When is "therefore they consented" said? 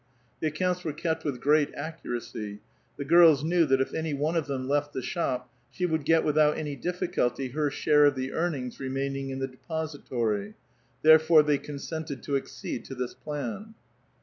11.03-12.23